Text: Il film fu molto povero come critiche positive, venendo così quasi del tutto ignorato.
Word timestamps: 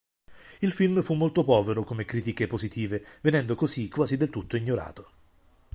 Il 0.63 0.71
film 0.71 1.03
fu 1.03 1.13
molto 1.13 1.43
povero 1.43 1.83
come 1.83 2.05
critiche 2.05 2.47
positive, 2.47 3.05
venendo 3.21 3.53
così 3.53 3.87
quasi 3.87 4.17
del 4.17 4.31
tutto 4.31 4.57
ignorato. 4.57 5.11